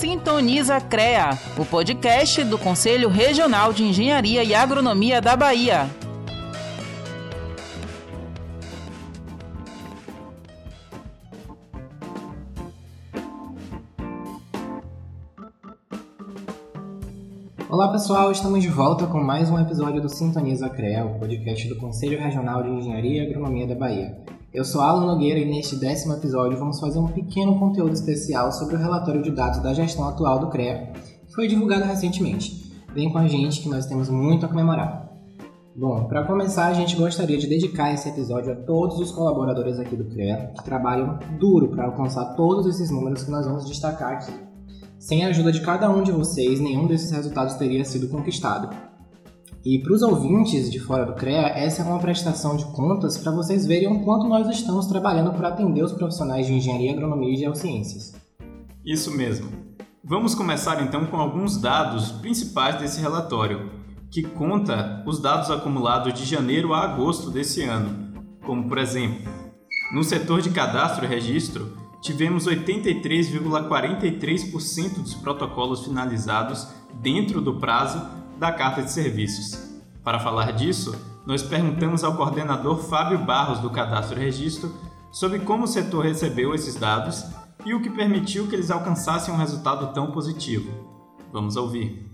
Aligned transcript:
Sintoniza 0.00 0.80
CREA, 0.80 1.38
o 1.58 1.64
podcast 1.66 2.42
do 2.44 2.56
Conselho 2.56 3.10
Regional 3.10 3.70
de 3.70 3.84
Engenharia 3.84 4.42
e 4.42 4.54
Agronomia 4.54 5.20
da 5.20 5.36
Bahia. 5.36 5.90
Olá 17.68 17.92
pessoal, 17.92 18.32
estamos 18.32 18.62
de 18.62 18.70
volta 18.70 19.06
com 19.06 19.22
mais 19.22 19.50
um 19.50 19.58
episódio 19.58 20.00
do 20.00 20.08
Sintoniza 20.08 20.70
CREA, 20.70 21.04
o 21.04 21.18
podcast 21.18 21.68
do 21.68 21.76
Conselho 21.76 22.18
Regional 22.18 22.62
de 22.62 22.70
Engenharia 22.70 23.24
e 23.24 23.26
Agronomia 23.26 23.66
da 23.66 23.74
Bahia. 23.74 24.16
Eu 24.52 24.64
sou 24.64 24.80
Alan 24.80 25.06
Nogueira 25.06 25.38
e 25.38 25.44
neste 25.44 25.76
décimo 25.76 26.12
episódio 26.12 26.58
vamos 26.58 26.80
fazer 26.80 26.98
um 26.98 27.06
pequeno 27.06 27.56
conteúdo 27.56 27.92
especial 27.92 28.50
sobre 28.50 28.74
o 28.74 28.78
relatório 28.78 29.22
de 29.22 29.30
dados 29.30 29.62
da 29.62 29.72
gestão 29.72 30.08
atual 30.08 30.40
do 30.40 30.48
CREA, 30.48 30.92
que 31.24 31.32
foi 31.32 31.46
divulgado 31.46 31.84
recentemente. 31.84 32.68
Vem 32.92 33.12
com 33.12 33.18
a 33.18 33.28
gente 33.28 33.60
que 33.60 33.68
nós 33.68 33.86
temos 33.86 34.08
muito 34.08 34.44
a 34.44 34.48
comemorar. 34.48 35.08
Bom, 35.76 36.08
para 36.08 36.24
começar, 36.24 36.66
a 36.66 36.74
gente 36.74 36.96
gostaria 36.96 37.38
de 37.38 37.46
dedicar 37.46 37.94
esse 37.94 38.08
episódio 38.08 38.52
a 38.52 38.56
todos 38.56 38.98
os 38.98 39.12
colaboradores 39.12 39.78
aqui 39.78 39.94
do 39.94 40.06
CREA 40.06 40.52
que 40.56 40.64
trabalham 40.64 41.20
duro 41.38 41.68
para 41.68 41.84
alcançar 41.84 42.34
todos 42.34 42.66
esses 42.66 42.90
números 42.90 43.22
que 43.22 43.30
nós 43.30 43.46
vamos 43.46 43.66
destacar 43.66 44.14
aqui. 44.14 44.32
Sem 44.98 45.24
a 45.24 45.28
ajuda 45.28 45.52
de 45.52 45.60
cada 45.60 45.88
um 45.88 46.02
de 46.02 46.10
vocês, 46.10 46.58
nenhum 46.58 46.88
desses 46.88 47.12
resultados 47.12 47.54
teria 47.54 47.84
sido 47.84 48.08
conquistado. 48.08 48.68
E 49.64 49.78
para 49.78 49.92
os 49.92 50.00
ouvintes 50.00 50.70
de 50.70 50.80
fora 50.80 51.04
do 51.04 51.12
CREA, 51.12 51.48
essa 51.48 51.82
é 51.82 51.84
uma 51.84 51.98
prestação 51.98 52.56
de 52.56 52.64
contas 52.66 53.18
para 53.18 53.30
vocês 53.30 53.66
verem 53.66 53.92
o 53.92 54.02
quanto 54.02 54.26
nós 54.26 54.48
estamos 54.48 54.86
trabalhando 54.86 55.34
para 55.34 55.48
atender 55.48 55.84
os 55.84 55.92
profissionais 55.92 56.46
de 56.46 56.54
engenharia, 56.54 56.92
agronomia 56.92 57.34
e 57.34 57.36
geociências. 57.36 58.14
Isso 58.82 59.14
mesmo. 59.14 59.50
Vamos 60.02 60.34
começar 60.34 60.82
então 60.82 61.04
com 61.04 61.18
alguns 61.18 61.58
dados 61.58 62.10
principais 62.10 62.80
desse 62.80 63.02
relatório, 63.02 63.70
que 64.10 64.22
conta 64.22 65.04
os 65.06 65.20
dados 65.20 65.50
acumulados 65.50 66.14
de 66.14 66.24
janeiro 66.24 66.72
a 66.72 66.80
agosto 66.80 67.30
desse 67.30 67.62
ano, 67.62 68.14
como 68.42 68.66
por 68.66 68.78
exemplo, 68.78 69.30
no 69.92 70.02
setor 70.02 70.40
de 70.40 70.48
cadastro 70.50 71.04
e 71.04 71.08
registro, 71.08 71.76
tivemos 72.00 72.46
83,43% 72.46 75.02
dos 75.02 75.14
protocolos 75.16 75.84
finalizados 75.84 76.66
dentro 76.94 77.42
do 77.42 77.60
prazo 77.60 78.19
da 78.40 78.50
carta 78.50 78.82
de 78.82 78.90
serviços. 78.90 79.70
Para 80.02 80.18
falar 80.18 80.52
disso, 80.52 80.96
nós 81.26 81.42
perguntamos 81.42 82.02
ao 82.02 82.16
coordenador 82.16 82.78
Fábio 82.78 83.18
Barros 83.18 83.58
do 83.58 83.68
Cadastro 83.68 84.18
e 84.18 84.24
Registro 84.24 84.74
sobre 85.12 85.40
como 85.40 85.64
o 85.64 85.68
setor 85.68 86.06
recebeu 86.06 86.54
esses 86.54 86.74
dados 86.74 87.26
e 87.66 87.74
o 87.74 87.82
que 87.82 87.90
permitiu 87.90 88.48
que 88.48 88.54
eles 88.54 88.70
alcançassem 88.70 89.32
um 89.32 89.36
resultado 89.36 89.92
tão 89.92 90.10
positivo. 90.10 90.72
Vamos 91.30 91.54
ouvir. 91.54 92.10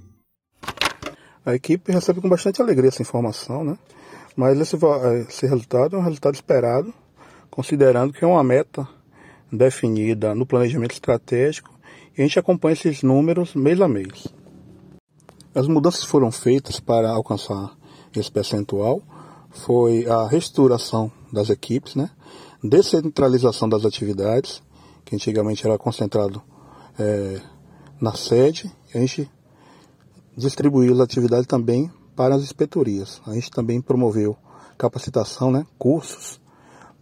A 1.45 1.55
equipe 1.55 1.93
recebe 1.93 2.21
com 2.21 2.29
bastante 2.29 2.61
alegria 2.61 2.89
essa 2.89 3.03
informação, 3.03 3.63
né? 3.63 3.79
Mas 4.35 4.59
esse, 4.59 4.77
esse 5.29 5.47
resultado 5.47 5.95
é 5.95 5.99
um 6.01 6.03
resultado 6.03 6.35
esperado, 6.35 6.93
considerando 7.49 8.13
que 8.13 8.25
é 8.25 8.27
uma 8.27 8.43
meta 8.43 8.87
definida 9.51 10.35
no 10.35 10.45
planejamento 10.45 10.93
estratégico 10.93 11.71
e 12.19 12.21
a 12.21 12.25
gente 12.25 12.37
acompanha 12.37 12.73
esses 12.73 13.05
números 13.05 13.55
mês 13.55 13.81
a 13.81 13.87
mês. 13.87 14.27
As 15.57 15.67
mudanças 15.67 16.05
foram 16.05 16.31
feitas 16.31 16.79
para 16.79 17.11
alcançar 17.11 17.75
esse 18.15 18.31
percentual 18.31 19.01
foi 19.49 20.07
a 20.07 20.27
reestruturação 20.29 21.11
das 21.33 21.49
equipes, 21.49 21.95
né? 21.95 22.11
descentralização 22.63 23.67
das 23.67 23.87
atividades, 23.87 24.63
que 25.03 25.15
antigamente 25.15 25.67
era 25.67 25.79
concentrado 25.79 26.43
é, 26.99 27.41
na 27.99 28.15
sede, 28.15 28.71
a 28.95 28.99
gente 28.99 29.31
distribuiu 30.37 30.93
as 30.93 31.01
atividades 31.01 31.47
também 31.47 31.91
para 32.15 32.35
as 32.35 32.43
inspetorias. 32.43 33.23
A 33.27 33.33
gente 33.33 33.51
também 33.51 33.81
promoveu 33.81 34.37
capacitação, 34.77 35.51
né? 35.51 35.67
cursos, 35.79 36.39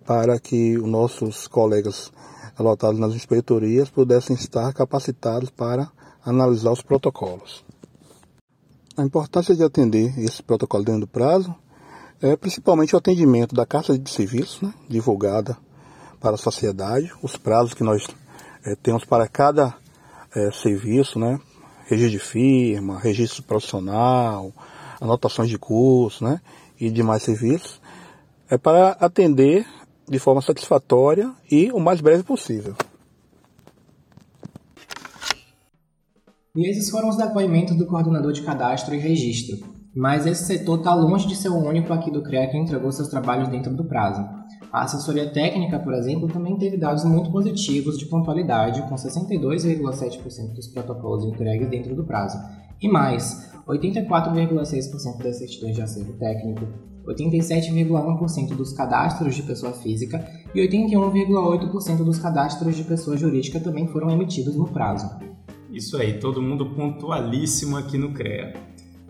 para 0.06 0.38
que 0.38 0.78
os 0.78 0.88
nossos 0.88 1.48
colegas 1.48 2.12
lotados 2.56 3.00
nas 3.00 3.14
inspetorias 3.14 3.90
pudessem 3.90 4.36
estar 4.36 4.72
capacitados 4.72 5.50
para 5.50 5.90
analisar 6.24 6.70
os 6.70 6.82
protocolos. 6.82 7.64
A 8.96 9.02
importância 9.02 9.56
de 9.56 9.64
atender 9.64 10.16
esse 10.20 10.40
protocolo 10.40 10.84
dentro 10.84 11.00
do 11.00 11.06
prazo 11.08 11.52
é 12.22 12.36
principalmente 12.36 12.94
o 12.94 12.98
atendimento 12.98 13.52
da 13.52 13.66
carta 13.66 13.98
de 13.98 14.08
serviço, 14.08 14.64
né, 14.64 14.72
divulgada 14.88 15.58
para 16.20 16.36
a 16.36 16.38
sociedade, 16.38 17.10
os 17.20 17.36
prazos 17.36 17.74
que 17.74 17.82
nós 17.82 18.06
é, 18.64 18.76
temos 18.76 19.04
para 19.04 19.26
cada 19.26 19.74
é, 20.32 20.48
serviço, 20.52 21.18
né, 21.18 21.40
registro 21.86 22.12
de 22.12 22.18
firma, 22.20 23.00
registro 23.00 23.42
profissional, 23.42 24.52
anotações 25.00 25.50
de 25.50 25.58
curso, 25.58 26.22
né, 26.22 26.40
e 26.80 26.88
demais 26.88 27.24
serviços, 27.24 27.80
é 28.48 28.56
para 28.56 28.90
atender 29.00 29.66
de 30.08 30.20
forma 30.20 30.40
satisfatória 30.40 31.32
e 31.50 31.68
o 31.72 31.80
mais 31.80 32.00
breve 32.00 32.22
possível. 32.22 32.76
E 36.56 36.70
esses 36.70 36.88
foram 36.88 37.08
os 37.08 37.16
depoimentos 37.16 37.76
do 37.76 37.84
coordenador 37.84 38.32
de 38.32 38.42
cadastro 38.42 38.94
e 38.94 38.98
registro. 38.98 39.56
Mas 39.92 40.24
esse 40.24 40.44
setor 40.44 40.78
está 40.78 40.94
longe 40.94 41.26
de 41.26 41.34
ser 41.34 41.48
o 41.48 41.56
único 41.56 41.92
aqui 41.92 42.12
do 42.12 42.22
CREA 42.22 42.48
que 42.48 42.56
entregou 42.56 42.92
seus 42.92 43.08
trabalhos 43.08 43.48
dentro 43.48 43.74
do 43.74 43.84
prazo. 43.84 44.24
A 44.72 44.82
assessoria 44.82 45.32
técnica, 45.32 45.80
por 45.80 45.92
exemplo, 45.92 46.28
também 46.28 46.56
teve 46.56 46.76
dados 46.76 47.04
muito 47.04 47.32
positivos 47.32 47.98
de 47.98 48.06
pontualidade, 48.06 48.82
com 48.82 48.94
62,7% 48.94 50.54
dos 50.54 50.68
protocolos 50.68 51.24
entregues 51.24 51.68
dentro 51.68 51.96
do 51.96 52.04
prazo. 52.04 52.38
E 52.80 52.88
mais, 52.88 53.52
84,6% 53.66 55.22
das 55.24 55.38
certidões 55.38 55.74
de 55.74 55.82
acervo 55.82 56.12
técnico, 56.12 56.68
87,1% 57.08 58.54
dos 58.54 58.72
cadastros 58.72 59.34
de 59.34 59.42
pessoa 59.42 59.72
física 59.72 60.24
e 60.54 60.60
81,8% 60.60 62.04
dos 62.04 62.18
cadastros 62.18 62.76
de 62.76 62.84
pessoa 62.84 63.16
jurídica 63.16 63.58
também 63.58 63.88
foram 63.88 64.08
emitidos 64.10 64.54
no 64.54 64.68
prazo. 64.68 65.33
Isso 65.74 65.96
aí, 65.96 66.20
todo 66.20 66.40
mundo 66.40 66.66
pontualíssimo 66.66 67.76
aqui 67.76 67.98
no 67.98 68.12
CREA. 68.12 68.54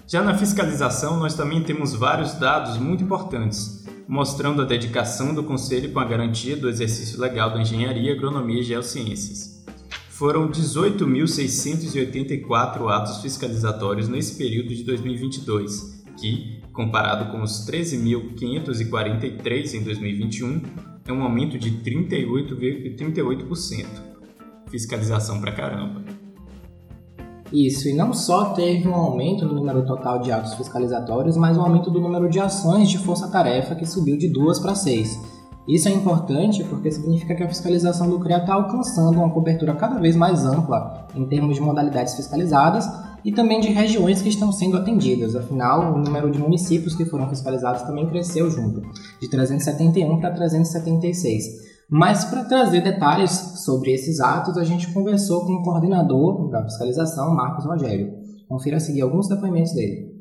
Já 0.07 0.23
na 0.23 0.35
fiscalização, 0.35 1.19
nós 1.19 1.35
também 1.35 1.63
temos 1.63 1.95
vários 1.95 2.33
dados 2.35 2.79
muito 2.79 3.05
importantes, 3.05 3.87
mostrando 4.09 4.63
a 4.63 4.65
dedicação 4.65 5.35
do 5.35 5.45
Conselho 5.45 5.93
com 5.93 6.01
a 6.01 6.07
garantia 6.07 6.57
do 6.57 6.71
exercício 6.71 7.21
legal 7.21 7.51
da 7.51 7.61
engenharia, 7.61 8.15
agronomia 8.15 8.61
e 8.61 8.65
geociências. 8.65 9.63
Foram 10.09 10.51
18.684 10.51 12.89
atos 12.89 13.21
fiscalizatórios 13.21 14.09
nesse 14.09 14.39
período 14.39 14.75
de 14.75 14.85
2022, 14.85 16.03
que, 16.19 16.63
comparado 16.73 17.31
com 17.31 17.43
os 17.43 17.67
13.543 17.67 19.75
em 19.75 19.83
2021, 19.83 20.63
é 21.07 21.13
um 21.13 21.23
aumento 21.23 21.59
de 21.59 21.73
38,38%. 21.73 22.97
38%. 22.97 23.87
Fiscalização 24.71 25.39
pra 25.41 25.53
caramba. 25.53 26.14
Isso, 27.55 27.89
e 27.89 27.95
não 27.95 28.13
só 28.13 28.47
teve 28.47 28.89
um 28.89 28.97
aumento 28.97 29.47
no 29.47 29.55
número 29.55 29.87
total 29.87 30.19
de 30.19 30.33
atos 30.33 30.55
fiscalizatórios, 30.55 31.37
mas 31.37 31.57
um 31.57 31.63
aumento 31.63 31.89
do 31.89 32.01
número 32.01 32.29
de 32.29 32.41
ações 32.41 32.89
de 32.89 32.99
força-tarefa 32.99 33.77
que 33.77 33.87
subiu 33.87 34.19
de 34.19 34.29
duas 34.29 34.59
para 34.59 34.75
seis. 34.75 35.21
Isso 35.69 35.89
é 35.89 35.93
importante 35.93 36.65
porque 36.65 36.91
significa 36.91 37.33
que 37.33 37.45
a 37.45 37.49
fiscalização 37.49 38.11
do 38.11 38.19
CREA 38.19 38.39
está 38.39 38.55
alcançando 38.55 39.19
uma 39.19 39.31
cobertura 39.31 39.73
cada 39.77 40.01
vez 40.01 40.17
mais 40.17 40.45
ampla 40.45 41.07
em 41.15 41.25
termos 41.27 41.55
de 41.55 41.63
modalidades 41.63 42.17
fiscalizadas 42.17 42.91
e 43.25 43.31
também 43.31 43.61
de 43.61 43.69
regiões 43.69 44.21
que 44.21 44.29
estão 44.29 44.51
sendo 44.51 44.77
atendidas. 44.77 45.37
Afinal, 45.37 45.95
o 45.95 45.99
número 45.99 46.33
de 46.33 46.41
municípios 46.41 46.97
que 46.97 47.05
foram 47.05 47.29
fiscalizados 47.29 47.83
também 47.83 48.09
cresceu 48.09 48.51
junto, 48.51 48.83
de 49.21 49.29
371 49.31 50.19
para 50.19 50.33
376. 50.33 51.45
Mas 51.89 52.25
para 52.25 52.45
trazer 52.45 52.81
detalhes 52.81 53.31
sobre 53.65 53.93
esses 53.93 54.21
atos, 54.21 54.59
a 54.59 54.65
gente 54.65 54.93
conversou 54.93 55.47
com 55.47 55.55
o 55.55 55.63
coordenador 55.63 56.49
da 56.51 56.63
fiscalização, 56.65 57.35
Marcos 57.35 57.65
Rogério. 57.65 58.13
Confira 58.49 58.77
a 58.77 58.81
seguir 58.81 59.01
alguns 59.01 59.27
depoimentos 59.27 59.73
dele. 59.73 60.15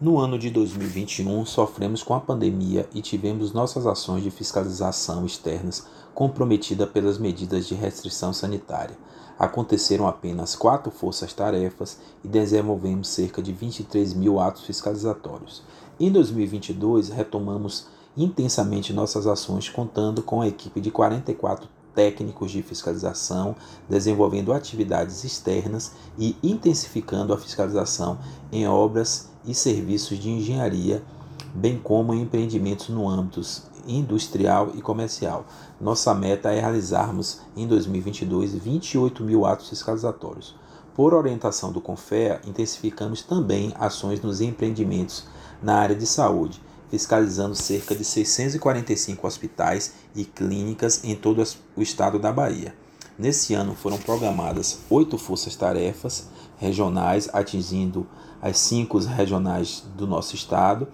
No 0.00 0.18
ano 0.18 0.38
de 0.38 0.48
2021, 0.48 1.44
sofremos 1.44 2.02
com 2.02 2.14
a 2.14 2.20
pandemia 2.20 2.88
e 2.94 3.02
tivemos 3.02 3.52
nossas 3.52 3.86
ações 3.86 4.22
de 4.22 4.30
fiscalização 4.30 5.26
externas 5.26 5.86
comprometidas 6.14 6.88
pelas 6.88 7.18
medidas 7.18 7.66
de 7.66 7.74
restrição 7.74 8.32
sanitária. 8.32 8.96
Aconteceram 9.38 10.06
apenas 10.06 10.54
quatro 10.54 10.90
forças-tarefas 10.90 11.98
e 12.24 12.28
desenvolvemos 12.28 13.08
cerca 13.08 13.42
de 13.42 13.52
23 13.52 14.14
mil 14.14 14.38
atos 14.38 14.64
fiscalizatórios. 14.64 15.62
Em 15.98 16.10
2022, 16.10 17.10
retomamos 17.10 17.86
intensamente 18.16 18.92
nossas 18.92 19.26
ações, 19.26 19.68
contando 19.68 20.22
com 20.22 20.40
a 20.40 20.48
equipe 20.48 20.80
de 20.80 20.90
44 20.90 21.68
técnicos 21.94 22.50
de 22.50 22.62
fiscalização, 22.62 23.56
desenvolvendo 23.88 24.52
atividades 24.52 25.24
externas 25.24 25.92
e 26.18 26.36
intensificando 26.42 27.32
a 27.32 27.38
fiscalização 27.38 28.18
em 28.52 28.66
obras 28.66 29.28
e 29.44 29.54
serviços 29.54 30.18
de 30.18 30.30
engenharia 30.30 31.02
bem 31.54 31.78
como 31.78 32.14
em 32.14 32.22
empreendimentos 32.22 32.88
no 32.88 33.08
âmbito 33.08 33.40
industrial 33.86 34.72
e 34.74 34.82
comercial. 34.82 35.44
Nossa 35.80 36.14
meta 36.14 36.50
é 36.50 36.60
realizarmos 36.60 37.40
em 37.56 37.66
2022 37.66 38.54
28 38.54 39.24
mil 39.24 39.46
atos 39.46 39.68
fiscalizatórios. 39.68 40.54
Por 40.94 41.14
orientação 41.14 41.72
do 41.72 41.80
CONFEA, 41.80 42.40
intensificamos 42.46 43.22
também 43.22 43.72
ações 43.78 44.20
nos 44.20 44.40
empreendimentos 44.40 45.24
na 45.62 45.76
área 45.76 45.96
de 45.96 46.06
saúde, 46.06 46.60
fiscalizando 46.90 47.54
cerca 47.54 47.94
de 47.94 48.04
645 48.04 49.26
hospitais 49.26 49.94
e 50.14 50.24
clínicas 50.24 51.04
em 51.04 51.14
todo 51.14 51.42
o 51.76 51.82
estado 51.82 52.18
da 52.18 52.32
Bahia. 52.32 52.74
Nesse 53.18 53.54
ano 53.54 53.74
foram 53.74 53.98
programadas 53.98 54.80
oito 54.90 55.16
forças-tarefas 55.16 56.28
regionais, 56.58 57.28
atingindo 57.32 58.06
as 58.42 58.58
cinco 58.58 58.98
regionais 58.98 59.84
do 59.96 60.06
nosso 60.06 60.34
estado, 60.34 60.88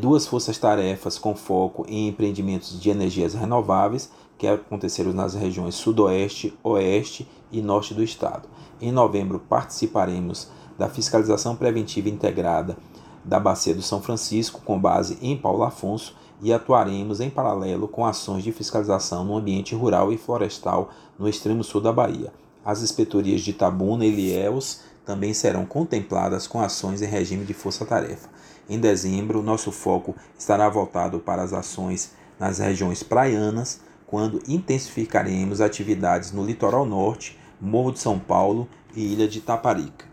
duas 0.00 0.26
forças-tarefas 0.26 1.18
com 1.18 1.34
foco 1.34 1.84
em 1.88 2.08
empreendimentos 2.08 2.78
de 2.80 2.90
energias 2.90 3.34
renováveis, 3.34 4.10
que 4.36 4.46
aconteceram 4.46 5.12
nas 5.12 5.34
regiões 5.34 5.74
Sudoeste, 5.76 6.52
Oeste 6.62 7.28
e 7.50 7.62
Norte 7.62 7.94
do 7.94 8.02
estado. 8.02 8.48
Em 8.80 8.90
novembro, 8.90 9.38
participaremos 9.38 10.48
da 10.76 10.88
fiscalização 10.88 11.54
preventiva 11.54 12.08
integrada 12.08 12.76
da 13.24 13.38
Bacia 13.38 13.74
do 13.74 13.82
São 13.82 14.02
Francisco, 14.02 14.60
com 14.64 14.78
base 14.78 15.18
em 15.20 15.36
Paulo 15.36 15.62
Afonso, 15.62 16.16
e 16.40 16.52
atuaremos 16.52 17.20
em 17.20 17.30
paralelo 17.30 17.86
com 17.86 18.04
ações 18.04 18.42
de 18.42 18.50
fiscalização 18.50 19.24
no 19.24 19.36
ambiente 19.36 19.74
rural 19.74 20.12
e 20.12 20.18
florestal 20.18 20.90
no 21.18 21.28
extremo 21.28 21.62
sul 21.62 21.80
da 21.80 21.92
Bahia. 21.92 22.32
As 22.64 22.82
inspetorias 22.82 23.40
de 23.42 23.52
Tabuna 23.52 24.04
e 24.04 24.08
Ilhéus 24.08 24.80
também 25.04 25.32
serão 25.34 25.64
contempladas 25.64 26.46
com 26.46 26.60
ações 26.60 27.02
em 27.02 27.06
regime 27.06 27.44
de 27.44 27.54
força-tarefa. 27.54 28.28
Em 28.68 28.78
dezembro, 28.78 29.42
nosso 29.42 29.70
foco 29.72 30.14
estará 30.38 30.68
voltado 30.68 31.18
para 31.18 31.42
as 31.42 31.52
ações 31.52 32.12
nas 32.38 32.58
regiões 32.58 33.02
praianas, 33.02 33.80
quando 34.06 34.42
intensificaremos 34.48 35.60
atividades 35.60 36.32
no 36.32 36.44
litoral 36.44 36.84
norte, 36.84 37.38
Morro 37.60 37.92
de 37.92 38.00
São 38.00 38.18
Paulo 38.18 38.68
e 38.94 39.12
Ilha 39.12 39.28
de 39.28 39.40
Taparica. 39.40 40.11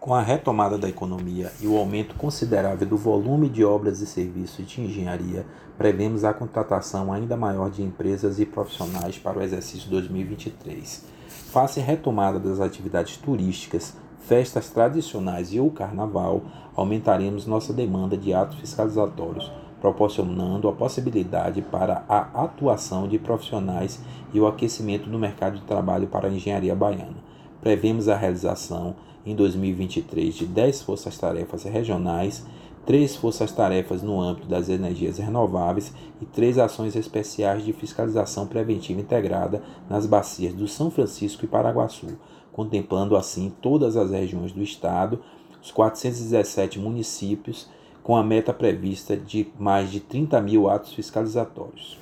Com 0.00 0.14
a 0.14 0.22
retomada 0.22 0.78
da 0.78 0.88
economia 0.88 1.52
e 1.60 1.66
o 1.66 1.76
aumento 1.76 2.14
considerável 2.14 2.86
do 2.86 2.96
volume 2.96 3.48
de 3.48 3.64
obras 3.64 4.00
e 4.00 4.06
serviços 4.06 4.64
de 4.64 4.80
engenharia, 4.80 5.44
prevemos 5.76 6.22
a 6.22 6.32
contratação 6.32 7.12
ainda 7.12 7.36
maior 7.36 7.68
de 7.68 7.82
empresas 7.82 8.38
e 8.38 8.46
profissionais 8.46 9.18
para 9.18 9.40
o 9.40 9.42
exercício 9.42 9.90
2023. 9.90 11.04
Face 11.52 11.80
à 11.80 11.82
retomada 11.82 12.38
das 12.38 12.60
atividades 12.60 13.16
turísticas, 13.16 13.96
festas 14.20 14.70
tradicionais 14.70 15.52
e 15.52 15.58
o 15.58 15.68
carnaval, 15.68 16.42
aumentaremos 16.76 17.44
nossa 17.44 17.72
demanda 17.72 18.16
de 18.16 18.32
atos 18.32 18.60
fiscalizatórios 18.60 19.50
proporcionando 19.80 20.68
a 20.68 20.72
possibilidade 20.72 21.62
para 21.62 22.04
a 22.08 22.44
atuação 22.44 23.08
de 23.08 23.18
profissionais 23.18 24.00
e 24.32 24.40
o 24.40 24.46
aquecimento 24.46 25.08
do 25.08 25.18
mercado 25.18 25.58
de 25.58 25.64
trabalho 25.64 26.08
para 26.08 26.28
a 26.28 26.30
engenharia 26.30 26.74
baiana. 26.74 27.16
Prevemos 27.60 28.08
a 28.08 28.16
realização 28.16 28.96
em 29.28 29.34
2023 29.34 30.34
de 30.34 30.46
10 30.46 30.82
forças-tarefas 30.82 31.64
regionais, 31.64 32.46
3 32.86 33.16
forças-tarefas 33.16 34.02
no 34.02 34.18
âmbito 34.18 34.48
das 34.48 34.70
energias 34.70 35.18
renováveis 35.18 35.92
e 36.22 36.24
3 36.24 36.58
ações 36.58 36.96
especiais 36.96 37.62
de 37.62 37.74
fiscalização 37.74 38.46
preventiva 38.46 39.00
integrada 39.00 39.62
nas 39.90 40.06
bacias 40.06 40.54
do 40.54 40.66
São 40.66 40.90
Francisco 40.90 41.44
e 41.44 41.48
Paraguaçu, 41.48 42.18
contemplando 42.52 43.16
assim 43.16 43.52
todas 43.60 43.96
as 43.96 44.10
regiões 44.10 44.52
do 44.52 44.62
estado, 44.62 45.20
os 45.62 45.70
417 45.70 46.78
municípios 46.78 47.68
com 48.02 48.16
a 48.16 48.24
meta 48.24 48.54
prevista 48.54 49.14
de 49.14 49.48
mais 49.58 49.90
de 49.90 50.00
30 50.00 50.40
mil 50.40 50.70
atos 50.70 50.94
fiscalizatórios. 50.94 51.98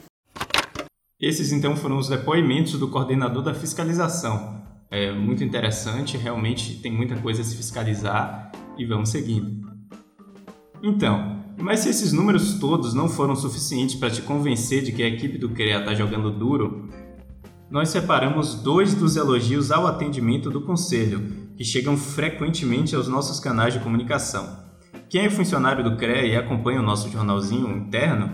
Esses 1.21 1.51
então 1.51 1.75
foram 1.75 1.99
os 1.99 2.09
depoimentos 2.09 2.79
do 2.79 2.89
coordenador 2.89 3.43
da 3.43 3.55
fiscalização. 3.55 4.66
É 4.91 5.13
muito 5.13 5.43
interessante, 5.43 6.17
realmente 6.17 6.81
tem 6.81 6.93
muita 6.93 7.17
coisa 7.17 7.43
a 7.43 7.45
se 7.45 7.57
fiscalizar 7.57 8.53
e 8.79 8.85
vamos 8.85 9.09
seguindo. 9.09 9.67
Então, 10.83 11.43
mas 11.59 11.81
se 11.81 11.89
esses 11.89 12.13
números 12.13 12.55
todos 12.61 12.95
não 12.95 13.09
foram 13.09 13.35
suficientes 13.35 13.97
para 13.97 14.11
te 14.11 14.23
convencer 14.23 14.83
de 14.83 14.93
que 14.93 15.03
a 15.03 15.09
equipe 15.09 15.39
do 15.39 15.49
CREA 15.49 15.81
está 15.81 15.95
jogando 15.95 16.31
duro, 16.31 16.89
nós 17.69 17.89
separamos 17.89 18.55
dois 18.55 18.95
dos 18.95 19.17
elogios 19.17 19.73
ao 19.73 19.87
atendimento 19.87 20.51
do 20.51 20.61
Conselho, 20.61 21.49
que 21.57 21.65
chegam 21.65 21.97
frequentemente 21.97 22.95
aos 22.95 23.09
nossos 23.09 23.41
canais 23.41 23.75
de 23.75 23.81
comunicação. 23.81 24.65
Quem 25.09 25.25
é 25.25 25.31
funcionário 25.31 25.83
do 25.83 25.97
CREA 25.97 26.27
e 26.27 26.37
acompanha 26.37 26.81
o 26.81 26.85
nosso 26.85 27.11
jornalzinho 27.11 27.77
interno, 27.77 28.31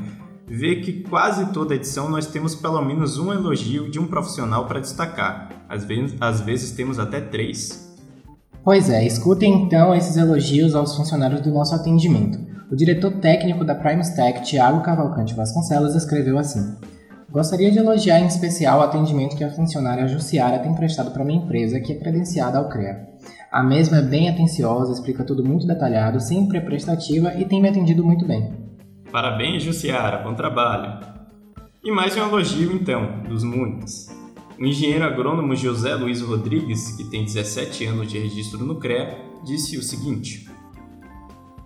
vê 0.46 0.76
que 0.76 1.02
quase 1.04 1.52
toda 1.52 1.74
edição 1.74 2.08
nós 2.08 2.26
temos 2.26 2.54
pelo 2.54 2.82
menos 2.84 3.18
um 3.18 3.32
elogio 3.32 3.90
de 3.90 3.98
um 3.98 4.06
profissional 4.06 4.66
para 4.66 4.80
destacar. 4.80 5.50
Às 5.68 5.84
vezes, 5.84 6.16
às 6.20 6.40
vezes 6.40 6.72
temos 6.72 6.98
até 6.98 7.20
três. 7.20 7.92
Pois 8.64 8.88
é, 8.88 9.04
escutem 9.04 9.62
então 9.62 9.94
esses 9.94 10.16
elogios 10.16 10.74
aos 10.74 10.96
funcionários 10.96 11.40
do 11.40 11.50
nosso 11.50 11.74
atendimento. 11.74 12.38
O 12.70 12.76
diretor 12.76 13.12
técnico 13.14 13.64
da 13.64 13.74
Primestech, 13.74 14.42
Thiago 14.42 14.82
Cavalcante 14.82 15.34
Vasconcelos, 15.34 15.94
escreveu 15.94 16.38
assim: 16.38 16.76
Gostaria 17.30 17.70
de 17.70 17.78
elogiar 17.78 18.20
em 18.20 18.26
especial 18.26 18.78
o 18.78 18.82
atendimento 18.82 19.36
que 19.36 19.42
a 19.42 19.50
funcionária 19.50 20.06
Jussiara 20.06 20.58
tem 20.58 20.74
prestado 20.74 21.10
para 21.10 21.24
minha 21.24 21.42
empresa, 21.42 21.80
que 21.80 21.92
é 21.92 21.96
credenciada 21.96 22.58
ao 22.58 22.68
CREA. 22.68 23.08
A 23.50 23.62
mesma 23.62 23.98
é 23.98 24.02
bem 24.02 24.28
atenciosa, 24.28 24.92
explica 24.92 25.24
tudo 25.24 25.44
muito 25.44 25.66
detalhado, 25.66 26.20
sempre 26.20 26.58
é 26.58 26.60
prestativa 26.60 27.34
e 27.34 27.44
tem 27.44 27.60
me 27.60 27.68
atendido 27.68 28.04
muito 28.04 28.26
bem. 28.26 28.61
Parabéns, 29.12 29.62
Jussiara, 29.62 30.16
bom 30.16 30.32
trabalho. 30.32 30.98
E 31.84 31.92
mais 31.92 32.16
um 32.16 32.20
elogio, 32.20 32.72
então, 32.72 33.22
dos 33.28 33.44
muitos. 33.44 34.08
O 34.58 34.64
engenheiro 34.64 35.04
agrônomo 35.04 35.54
José 35.54 35.94
Luiz 35.94 36.22
Rodrigues, 36.22 36.96
que 36.96 37.04
tem 37.04 37.22
17 37.22 37.84
anos 37.84 38.10
de 38.10 38.18
registro 38.18 38.64
no 38.64 38.76
CREA, 38.76 39.22
disse 39.44 39.76
o 39.76 39.82
seguinte: 39.82 40.48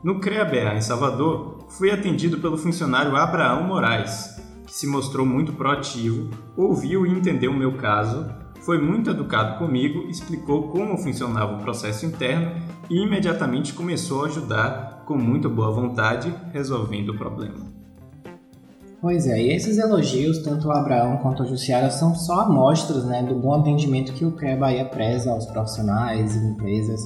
No 0.02 0.18
CREA 0.18 0.44
BA 0.44 0.74
em 0.74 0.80
Salvador, 0.80 1.68
fui 1.68 1.92
atendido 1.92 2.38
pelo 2.38 2.58
funcionário 2.58 3.14
Abraão 3.14 3.62
Moraes, 3.62 4.42
que 4.66 4.74
se 4.74 4.88
mostrou 4.88 5.24
muito 5.24 5.52
proativo, 5.52 6.28
ouviu 6.56 7.06
e 7.06 7.10
entendeu 7.10 7.52
o 7.52 7.56
meu 7.56 7.76
caso 7.76 8.28
foi 8.66 8.82
muito 8.82 9.10
educado 9.10 9.58
comigo, 9.58 10.08
explicou 10.10 10.64
como 10.64 10.98
funcionava 10.98 11.54
o 11.54 11.62
processo 11.62 12.04
interno 12.04 12.50
e 12.90 13.00
imediatamente 13.00 13.72
começou 13.72 14.24
a 14.24 14.26
ajudar 14.26 15.04
com 15.06 15.16
muita 15.16 15.48
boa 15.48 15.70
vontade, 15.70 16.34
resolvendo 16.52 17.10
o 17.10 17.16
problema. 17.16 17.64
Pois 19.00 19.24
é, 19.28 19.40
e 19.40 19.52
esses 19.52 19.78
elogios, 19.78 20.42
tanto 20.42 20.66
o 20.66 20.72
Abraão 20.72 21.18
quanto 21.18 21.44
a 21.44 21.46
Jussiara, 21.46 21.90
são 21.90 22.12
só 22.12 22.40
amostras 22.40 23.04
né, 23.04 23.22
do 23.22 23.36
bom 23.36 23.54
atendimento 23.54 24.12
que 24.12 24.24
o 24.24 24.32
CREA 24.32 24.56
Bahia 24.56 24.84
preza 24.84 25.30
aos 25.30 25.46
profissionais 25.46 26.34
e 26.34 26.44
empresas 26.44 27.00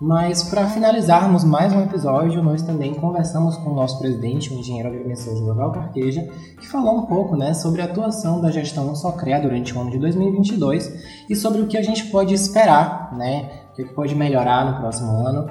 mas 0.00 0.44
para 0.44 0.68
finalizarmos 0.68 1.42
mais 1.42 1.72
um 1.72 1.82
episódio, 1.82 2.40
nós 2.40 2.62
também 2.62 2.94
conversamos 2.94 3.56
com 3.56 3.70
o 3.70 3.74
nosso 3.74 3.98
presidente, 3.98 4.52
o 4.52 4.56
engenheiro 4.56 4.88
agrimensor 4.88 5.36
Joval 5.36 5.72
Carqueja, 5.72 6.22
que 6.60 6.68
falou 6.68 6.98
um 6.98 7.06
pouco 7.06 7.36
né, 7.36 7.52
sobre 7.52 7.82
a 7.82 7.86
atuação 7.86 8.40
da 8.40 8.48
gestão 8.48 8.94
Socrea 8.94 9.40
durante 9.40 9.74
o 9.74 9.80
ano 9.80 9.90
de 9.90 9.98
2022 9.98 11.26
e 11.28 11.34
sobre 11.34 11.62
o 11.62 11.66
que 11.66 11.76
a 11.76 11.82
gente 11.82 12.06
pode 12.10 12.32
esperar, 12.32 13.12
né, 13.16 13.64
o 13.72 13.74
que 13.74 13.86
pode 13.86 14.14
melhorar 14.14 14.70
no 14.70 14.78
próximo 14.78 15.10
ano. 15.26 15.50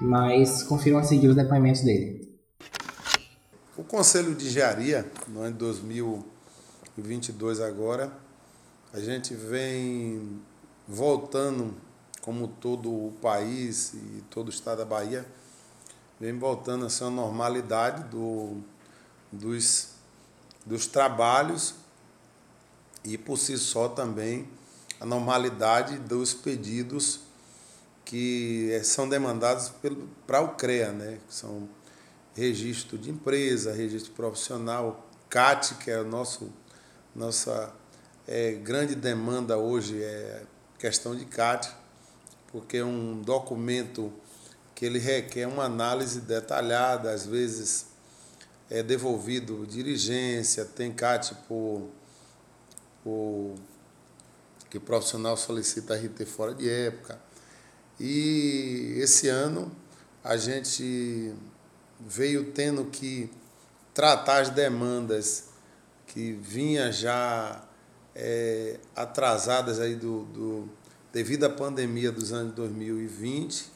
Mas 0.00 0.64
confiram 0.64 0.98
a 0.98 1.04
seguir 1.04 1.28
os 1.28 1.36
depoimentos 1.36 1.82
dele. 1.82 2.28
O 3.76 3.84
Conselho 3.84 4.34
de 4.34 4.48
Engenharia, 4.48 5.06
no 5.28 5.40
ano 5.40 5.52
de 5.52 5.58
2022 5.58 7.60
agora, 7.60 8.10
a 8.92 8.98
gente 8.98 9.32
vem 9.32 10.40
voltando 10.88 11.85
como 12.26 12.48
todo 12.48 12.90
o 12.90 13.12
país 13.22 13.94
e 13.94 14.24
todo 14.28 14.48
o 14.48 14.50
estado 14.50 14.78
da 14.78 14.84
Bahia, 14.84 15.24
vem 16.18 16.36
voltando 16.36 16.84
a 16.84 16.90
ser 16.90 17.04
uma 17.04 17.22
normalidade 17.22 18.02
do, 18.08 18.56
dos, 19.30 19.90
dos 20.66 20.88
trabalhos 20.88 21.76
e, 23.04 23.16
por 23.16 23.38
si 23.38 23.56
só, 23.56 23.88
também 23.88 24.48
a 25.00 25.06
normalidade 25.06 25.98
dos 26.00 26.34
pedidos 26.34 27.20
que 28.04 28.72
eh, 28.72 28.82
são 28.82 29.08
demandados 29.08 29.70
para 30.26 30.40
o 30.40 30.48
CREA, 30.56 30.90
né? 30.90 31.20
são 31.28 31.68
registro 32.34 32.98
de 32.98 33.08
empresa, 33.08 33.72
registro 33.72 34.12
profissional, 34.14 35.08
CAT, 35.30 35.76
que 35.76 35.92
é 35.92 35.98
a 35.98 36.02
nossa 37.14 37.72
é, 38.26 38.50
grande 38.54 38.96
demanda 38.96 39.56
hoje, 39.56 40.02
é 40.02 40.42
questão 40.76 41.14
de 41.14 41.24
CAT, 41.24 41.85
porque 42.56 42.78
é 42.78 42.84
um 42.86 43.20
documento 43.20 44.10
que 44.74 44.86
ele 44.86 44.98
requer 44.98 45.46
uma 45.46 45.64
análise 45.64 46.22
detalhada, 46.22 47.10
às 47.10 47.26
vezes 47.26 47.84
é 48.70 48.82
devolvido 48.82 49.66
dirigência, 49.66 50.64
tem 50.64 50.90
CAT 50.90 51.34
por, 51.46 51.90
por 53.04 53.56
que 54.70 54.78
o 54.78 54.80
profissional 54.80 55.36
solicita 55.36 55.94
RT 55.96 56.24
fora 56.24 56.54
de 56.54 56.66
época. 56.66 57.20
E 58.00 58.94
esse 59.02 59.28
ano 59.28 59.70
a 60.24 60.38
gente 60.38 61.34
veio 62.00 62.52
tendo 62.52 62.86
que 62.86 63.30
tratar 63.92 64.40
as 64.40 64.48
demandas 64.48 65.50
que 66.06 66.32
vinha 66.32 66.90
já 66.90 67.62
é, 68.14 68.80
atrasadas 68.94 69.78
aí 69.78 69.94
do, 69.94 70.24
do, 70.24 70.70
devido 71.16 71.44
à 71.44 71.48
pandemia 71.48 72.12
dos 72.12 72.30
anos 72.30 72.54
2020, 72.54 73.70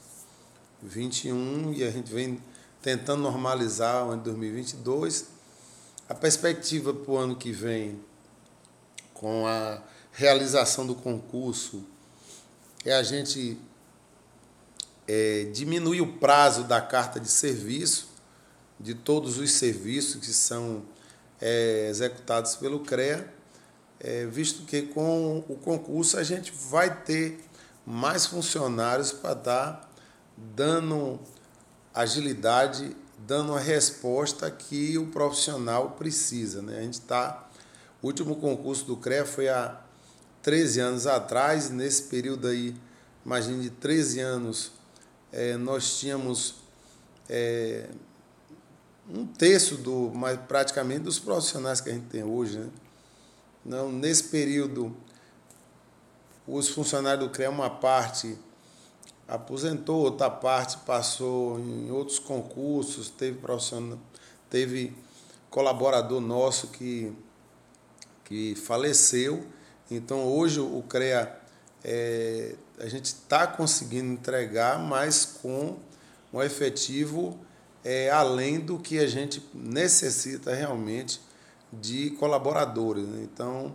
2021 0.82 1.72
e 1.72 1.82
a 1.84 1.90
gente 1.90 2.12
vem 2.12 2.38
tentando 2.82 3.22
normalizar 3.22 4.06
o 4.06 4.10
ano 4.10 4.22
2022. 4.24 5.24
A 6.06 6.14
perspectiva 6.14 6.92
para 6.92 7.10
o 7.10 7.16
ano 7.16 7.34
que 7.34 7.50
vem, 7.50 7.98
com 9.14 9.46
a 9.46 9.82
realização 10.12 10.86
do 10.86 10.94
concurso, 10.94 11.82
é 12.84 12.92
a 12.92 13.02
gente 13.02 13.58
é, 15.08 15.44
diminuir 15.44 16.02
o 16.02 16.18
prazo 16.18 16.64
da 16.64 16.82
carta 16.82 17.18
de 17.18 17.28
serviço, 17.28 18.08
de 18.78 18.94
todos 18.94 19.38
os 19.38 19.50
serviços 19.52 20.20
que 20.20 20.30
são 20.34 20.82
é, 21.40 21.88
executados 21.88 22.54
pelo 22.56 22.80
CREA, 22.80 23.32
é, 24.00 24.24
visto 24.26 24.64
que 24.64 24.82
com 24.82 25.44
o 25.48 25.56
concurso 25.56 26.18
a 26.18 26.22
gente 26.22 26.52
vai 26.52 27.02
ter 27.04 27.38
mais 27.86 28.26
funcionários 28.26 29.12
para 29.12 29.34
dar 29.34 29.92
dando 30.36 31.20
agilidade, 31.94 32.96
dando 33.18 33.54
a 33.54 33.60
resposta 33.60 34.50
que 34.50 34.96
o 34.96 35.08
profissional 35.08 35.90
precisa. 35.92 36.62
Né? 36.62 36.78
A 36.78 36.82
gente 36.82 36.94
está. 36.94 37.48
O 38.00 38.06
último 38.06 38.36
concurso 38.36 38.86
do 38.86 38.96
CREA 38.96 39.26
foi 39.26 39.48
há 39.48 39.78
13 40.42 40.80
anos 40.80 41.06
atrás, 41.06 41.68
nesse 41.68 42.04
período 42.04 42.48
aí, 42.48 42.74
imagine 43.26 43.62
de 43.64 43.70
13 43.70 44.20
anos, 44.20 44.72
é, 45.30 45.58
nós 45.58 45.98
tínhamos 45.98 46.54
é, 47.28 47.90
um 49.06 49.26
terço 49.26 49.76
do, 49.76 50.10
mas 50.14 50.40
praticamente 50.48 51.00
dos 51.00 51.18
profissionais 51.18 51.82
que 51.82 51.90
a 51.90 51.92
gente 51.92 52.06
tem 52.06 52.24
hoje. 52.24 52.58
Né? 52.58 52.70
Não, 53.64 53.92
nesse 53.92 54.24
período, 54.24 54.96
os 56.46 56.68
funcionários 56.68 57.26
do 57.26 57.32
CREA, 57.32 57.50
uma 57.50 57.70
parte 57.70 58.38
aposentou, 59.28 60.02
outra 60.02 60.28
parte 60.28 60.78
passou 60.78 61.60
em 61.60 61.90
outros 61.90 62.18
concursos, 62.18 63.08
teve 63.10 63.38
profissional, 63.38 63.98
teve 64.48 64.92
colaborador 65.48 66.20
nosso 66.20 66.68
que, 66.68 67.12
que 68.24 68.54
faleceu. 68.56 69.46
Então 69.90 70.26
hoje 70.26 70.58
o 70.58 70.82
CREA 70.88 71.38
é, 71.84 72.56
a 72.78 72.88
gente 72.88 73.06
está 73.06 73.46
conseguindo 73.46 74.12
entregar, 74.12 74.78
mas 74.78 75.24
com 75.24 75.76
um 76.32 76.42
efetivo 76.42 77.38
é, 77.84 78.10
além 78.10 78.58
do 78.58 78.78
que 78.78 78.98
a 78.98 79.06
gente 79.06 79.42
necessita 79.54 80.54
realmente 80.54 81.20
de 81.72 82.10
colaboradores. 82.10 83.06
Né? 83.06 83.22
Então 83.22 83.72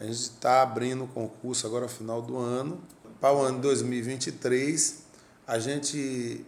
a 0.00 0.04
gente 0.04 0.16
está 0.16 0.62
abrindo 0.62 1.04
o 1.04 1.08
concurso 1.08 1.66
agora 1.66 1.84
no 1.84 1.90
final 1.90 2.22
do 2.22 2.36
ano 2.36 2.80
para 3.20 3.34
o 3.34 3.42
ano 3.42 3.60
2023, 3.60 5.02
a 5.46 5.58
gente 5.58 6.44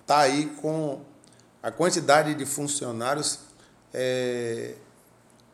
está 0.00 0.20
aí 0.20 0.46
com 0.60 1.00
a 1.62 1.70
quantidade 1.70 2.34
de 2.34 2.44
funcionários 2.44 3.38
é, 3.94 4.74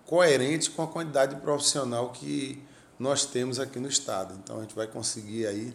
coerente 0.04 0.71
com 0.71 0.83
a 0.83 0.87
quantidade 0.88 1.35
de 1.35 1.40
profissional 1.40 2.11
que 2.11 2.62
nós 2.99 3.25
temos 3.25 3.61
aqui 3.61 3.78
no 3.78 3.88
Estado. 3.88 4.35
Então 4.42 4.59
a 4.59 4.62
gente 4.62 4.75
vai 4.75 4.87
conseguir 4.87 5.47
aí, 5.47 5.73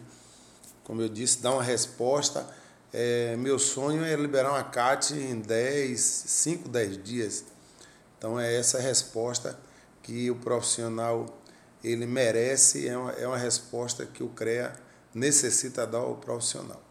como 0.82 1.00
eu 1.00 1.08
disse, 1.08 1.40
dar 1.40 1.52
uma 1.52 1.62
resposta. 1.62 2.46
É, 2.92 3.36
meu 3.36 3.58
sonho 3.58 4.04
é 4.04 4.14
liberar 4.16 4.50
uma 4.50 4.64
CAT 4.64 5.14
em 5.14 5.40
10, 5.40 6.00
5, 6.00 6.68
10 6.68 7.02
dias. 7.02 7.44
Então 8.18 8.38
é 8.38 8.56
essa 8.56 8.80
resposta 8.80 9.58
que 10.02 10.30
o 10.30 10.36
profissional 10.36 11.26
ele 11.82 12.06
merece, 12.06 12.88
é 12.88 12.96
uma, 12.96 13.12
é 13.12 13.26
uma 13.26 13.36
resposta 13.36 14.06
que 14.06 14.22
o 14.22 14.28
CREA 14.28 14.72
necessita 15.14 15.86
dar 15.86 15.98
ao 15.98 16.16
profissional. 16.16 16.82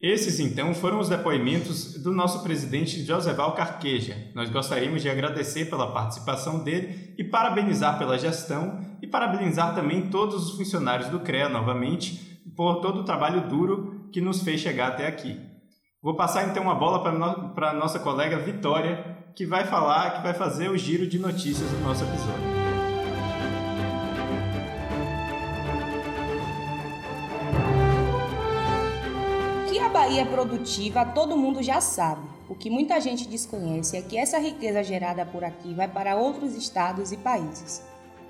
Esses, 0.00 0.40
então, 0.40 0.72
foram 0.72 0.98
os 0.98 1.10
depoimentos 1.10 2.02
do 2.02 2.10
nosso 2.10 2.42
presidente 2.42 3.04
Joseval 3.04 3.54
Carqueja. 3.54 4.16
Nós 4.34 4.48
gostaríamos 4.48 5.02
de 5.02 5.10
agradecer 5.10 5.66
pela 5.66 5.92
participação 5.92 6.64
dele 6.64 7.14
e 7.18 7.24
parabenizar 7.24 7.98
pela 7.98 8.18
gestão 8.18 8.80
e 9.02 9.06
parabenizar 9.06 9.74
também 9.74 10.08
todos 10.08 10.46
os 10.46 10.56
funcionários 10.56 11.10
do 11.10 11.20
CREA 11.20 11.50
novamente 11.50 12.40
por 12.56 12.80
todo 12.80 13.00
o 13.00 13.04
trabalho 13.04 13.46
duro 13.46 14.08
que 14.10 14.22
nos 14.22 14.42
fez 14.42 14.60
chegar 14.60 14.88
até 14.88 15.06
aqui. 15.06 15.38
Vou 16.02 16.16
passar 16.16 16.48
então 16.48 16.70
a 16.70 16.74
bola 16.74 17.02
para 17.54 17.70
a 17.70 17.74
nossa 17.74 17.98
colega 17.98 18.38
Vitória, 18.38 19.18
que 19.34 19.46
vai 19.46 19.64
falar, 19.66 20.16
que 20.16 20.22
vai 20.22 20.34
fazer 20.34 20.70
o 20.70 20.76
giro 20.76 21.06
de 21.06 21.18
notícias 21.18 21.70
do 21.70 21.78
nosso 21.80 22.04
episódio. 22.04 22.60
Bahia 30.00 30.24
produtiva 30.24 31.04
todo 31.04 31.36
mundo 31.36 31.62
já 31.62 31.80
sabe. 31.80 32.22
O 32.48 32.54
que 32.54 32.70
muita 32.70 33.00
gente 33.00 33.28
desconhece 33.28 33.96
é 33.96 34.02
que 34.02 34.16
essa 34.16 34.38
riqueza 34.38 34.82
gerada 34.82 35.26
por 35.26 35.44
aqui 35.44 35.74
vai 35.74 35.86
para 35.86 36.16
outros 36.16 36.56
estados 36.56 37.12
e 37.12 37.16
países. 37.16 37.82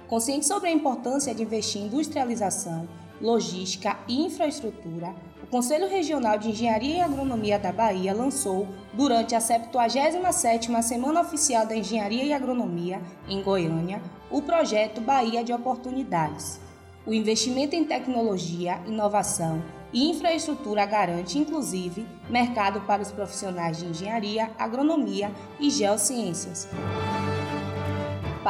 Consciente 0.08 0.46
sobre 0.46 0.68
a 0.68 0.72
importância 0.72 1.34
de 1.34 1.42
investir 1.42 1.80
em 1.80 1.86
industrialização, 1.86 2.88
logística 3.20 3.98
e 4.08 4.24
infraestrutura, 4.24 5.14
o 5.42 5.46
Conselho 5.46 5.88
Regional 5.88 6.38
de 6.38 6.50
Engenharia 6.50 6.96
e 6.96 7.00
Agronomia 7.00 7.58
da 7.58 7.72
Bahia 7.72 8.14
lançou, 8.14 8.68
durante 8.92 9.34
a 9.34 9.38
77ª 9.38 10.82
Semana 10.82 11.20
Oficial 11.20 11.66
da 11.66 11.76
Engenharia 11.76 12.24
e 12.24 12.32
Agronomia, 12.32 13.00
em 13.28 13.42
Goiânia, 13.42 14.02
o 14.30 14.42
projeto 14.42 15.00
Bahia 15.00 15.42
de 15.42 15.52
Oportunidades. 15.52 16.60
O 17.06 17.12
investimento 17.12 17.74
em 17.74 17.84
tecnologia, 17.84 18.80
inovação, 18.86 19.62
e 19.92 20.08
infraestrutura 20.08 20.86
garante, 20.86 21.38
inclusive, 21.38 22.06
mercado 22.28 22.80
para 22.82 23.02
os 23.02 23.10
profissionais 23.10 23.78
de 23.78 23.86
engenharia, 23.86 24.50
agronomia 24.58 25.32
e 25.58 25.70
geociências. 25.70 26.68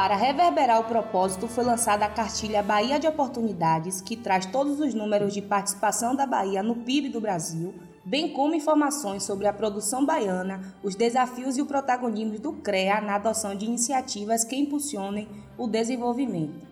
Para 0.01 0.15
reverberar 0.15 0.79
o 0.79 0.85
propósito, 0.85 1.47
foi 1.47 1.63
lançada 1.63 2.03
a 2.03 2.09
cartilha 2.09 2.63
Bahia 2.63 2.99
de 2.99 3.05
Oportunidades, 3.05 4.01
que 4.01 4.17
traz 4.17 4.47
todos 4.47 4.79
os 4.79 4.95
números 4.95 5.31
de 5.31 5.43
participação 5.43 6.15
da 6.15 6.25
Bahia 6.25 6.63
no 6.63 6.77
PIB 6.77 7.09
do 7.09 7.21
Brasil, 7.21 7.71
bem 8.03 8.33
como 8.33 8.55
informações 8.55 9.21
sobre 9.21 9.45
a 9.45 9.53
produção 9.53 10.03
baiana, 10.03 10.73
os 10.81 10.95
desafios 10.95 11.55
e 11.55 11.61
o 11.61 11.67
protagonismo 11.67 12.39
do 12.39 12.51
CREA 12.51 12.99
na 12.99 13.13
adoção 13.13 13.53
de 13.53 13.67
iniciativas 13.67 14.43
que 14.43 14.55
impulsionem 14.55 15.29
o 15.55 15.67
desenvolvimento. 15.67 16.65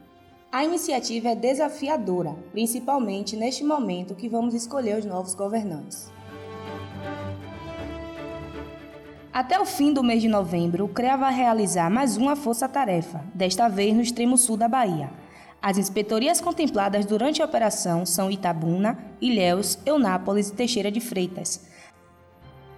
A 0.51 0.65
iniciativa 0.65 1.29
é 1.29 1.35
desafiadora, 1.35 2.35
principalmente 2.51 3.37
neste 3.37 3.63
momento 3.63 4.15
que 4.15 4.27
vamos 4.27 4.55
escolher 4.55 4.97
os 4.97 5.05
novos 5.05 5.35
governantes. 5.35 6.11
Até 9.39 9.57
o 9.57 9.65
fim 9.65 9.93
do 9.93 10.03
mês 10.03 10.21
de 10.21 10.27
novembro, 10.27 10.83
o 10.83 10.89
CREA 10.89 11.15
vai 11.15 11.33
realizar 11.33 11.89
mais 11.89 12.17
uma 12.17 12.35
força-tarefa, 12.35 13.23
desta 13.33 13.69
vez 13.69 13.95
no 13.95 14.01
extremo 14.01 14.37
sul 14.37 14.57
da 14.57 14.67
Bahia. 14.67 15.09
As 15.61 15.77
inspetorias 15.77 16.41
contempladas 16.41 17.05
durante 17.05 17.41
a 17.41 17.45
operação 17.45 18.05
são 18.05 18.29
Itabuna, 18.29 18.99
Ilhéus, 19.21 19.79
Eunápolis 19.85 20.49
e 20.49 20.55
Teixeira 20.55 20.91
de 20.91 20.99
Freitas. 20.99 21.65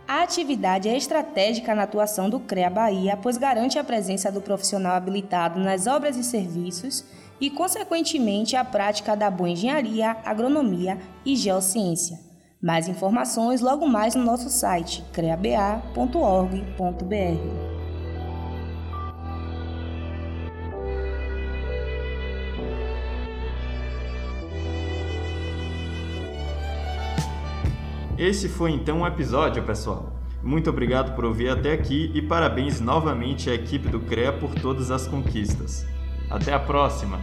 A 0.07 0.21
atividade 0.21 0.87
é 0.87 0.95
estratégica 0.95 1.73
na 1.73 1.81
atuação 1.81 2.29
do 2.29 2.39
CREA 2.39 2.69
Bahia, 2.69 3.17
pois 3.17 3.39
garante 3.39 3.79
a 3.79 3.83
presença 3.83 4.31
do 4.31 4.39
profissional 4.39 4.93
habilitado 4.93 5.59
nas 5.59 5.87
obras 5.87 6.15
e 6.15 6.23
serviços 6.23 7.03
e, 7.39 7.49
consequentemente, 7.49 8.55
a 8.55 8.63
prática 8.63 9.15
da 9.15 9.31
boa 9.31 9.49
engenharia, 9.49 10.15
agronomia 10.23 10.99
e 11.25 11.35
geociência. 11.35 12.30
Mais 12.61 12.87
informações 12.87 13.59
logo 13.59 13.87
mais 13.87 14.13
no 14.13 14.23
nosso 14.23 14.49
site 14.49 15.03
creaba.org.br. 15.11 15.81
Esse 28.17 28.47
foi 28.47 28.69
então 28.69 29.01
o 29.01 29.07
episódio, 29.07 29.63
pessoal. 29.63 30.13
Muito 30.43 30.69
obrigado 30.69 31.15
por 31.15 31.25
ouvir 31.25 31.49
até 31.49 31.71
aqui 31.71 32.11
e 32.13 32.21
parabéns 32.21 32.79
novamente 32.79 33.49
à 33.49 33.55
equipe 33.55 33.89
do 33.89 34.01
CREA 34.01 34.31
por 34.31 34.53
todas 34.53 34.91
as 34.91 35.07
conquistas. 35.07 35.87
Até 36.29 36.53
a 36.53 36.59
próxima! 36.59 37.19